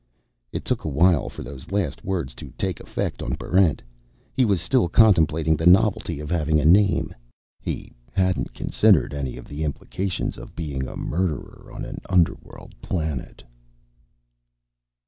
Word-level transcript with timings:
It 0.51 0.65
took 0.65 0.83
a 0.83 0.87
while 0.87 1.29
for 1.29 1.43
those 1.43 1.71
last 1.71 2.03
words 2.03 2.33
to 2.33 2.49
take 2.57 2.79
effect 2.79 3.21
on 3.21 3.33
Barrent. 3.35 3.83
He 4.33 4.45
was 4.45 4.59
still 4.59 4.89
contemplating 4.89 5.55
the 5.55 5.67
novelty 5.67 6.19
of 6.19 6.31
having 6.31 6.59
a 6.59 6.65
name. 6.65 7.13
He 7.59 7.93
hadn't 8.11 8.55
considered 8.55 9.13
any 9.13 9.37
of 9.37 9.47
the 9.47 9.63
implications 9.63 10.39
of 10.39 10.55
being 10.55 10.87
a 10.87 10.97
murderer 10.97 11.69
on 11.71 11.85
an 11.85 12.01
underworld 12.09 12.73
planet. 12.81 13.43